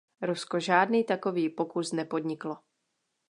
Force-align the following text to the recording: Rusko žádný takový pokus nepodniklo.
Rusko 0.21 0.59
žádný 0.59 1.03
takový 1.03 1.49
pokus 1.49 1.91
nepodniklo. 1.91 2.57